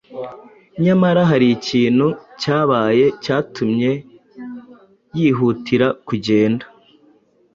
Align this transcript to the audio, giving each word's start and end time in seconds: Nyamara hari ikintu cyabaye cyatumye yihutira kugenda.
Nyamara 0.83 1.21
hari 1.31 1.47
ikintu 1.57 2.07
cyabaye 2.41 3.05
cyatumye 3.23 3.91
yihutira 5.17 5.87
kugenda. 6.07 6.65